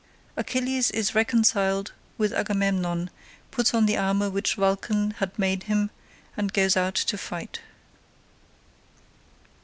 Achilles 0.35 0.89
is 0.89 1.13
reconciled 1.13 1.93
with 2.17 2.33
Agamemnon, 2.33 3.11
puts 3.51 3.71
on 3.71 3.85
the 3.85 3.97
armour 3.97 4.31
which 4.31 4.55
Vulcan 4.55 5.11
had 5.19 5.37
made 5.37 5.65
him, 5.69 5.91
and 6.35 6.51
goes 6.51 6.75
out 6.75 6.95
to 6.95 7.19
fight. 7.19 7.59